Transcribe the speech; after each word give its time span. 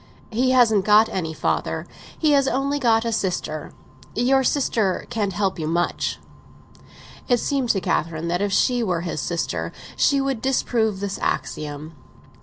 "He 0.31 0.49
hasn't 0.49 0.83
got 0.83 1.09
any 1.09 1.31
father—he 1.31 2.31
has 2.31 2.47
only 2.47 2.79
got 2.79 3.05
a 3.05 3.11
sister. 3.11 3.71
Your 4.15 4.43
sister 4.43 5.05
can't 5.11 5.31
help 5.33 5.59
you 5.59 5.67
much." 5.67 6.17
It 7.29 7.37
seemed 7.37 7.69
to 7.69 7.81
Catherine 7.81 8.27
that 8.27 8.41
if 8.41 8.51
she 8.51 8.81
were 8.81 9.01
his 9.01 9.21
sister 9.21 9.71
she 9.95 10.19
would 10.19 10.41
disprove 10.41 11.01
this 11.01 11.19
axiom. 11.21 11.93